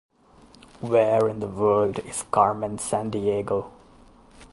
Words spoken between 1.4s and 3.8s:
the World Is Carmen Sandiego?